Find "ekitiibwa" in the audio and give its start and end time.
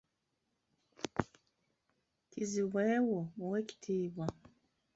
3.63-4.25